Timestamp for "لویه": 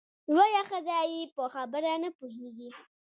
0.35-0.61